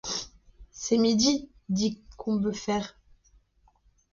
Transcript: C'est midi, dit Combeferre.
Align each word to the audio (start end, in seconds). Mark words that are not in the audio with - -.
C'est 0.71 0.97
midi, 0.97 1.51
dit 1.69 2.01
Combeferre. 2.17 2.97